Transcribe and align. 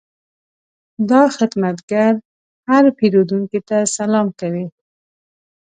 دا 1.09 1.21
خدمتګر 1.37 2.11
هر 2.67 2.83
پیرودونکي 2.97 3.59
ته 3.67 3.77
سلام 3.95 4.27
کوي. 4.39 4.65